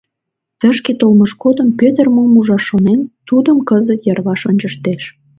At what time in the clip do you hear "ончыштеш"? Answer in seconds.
4.49-5.03